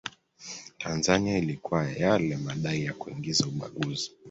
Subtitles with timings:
[0.77, 4.11] Tanzania ilikuwa yale madai ya kuingiza ubaguzi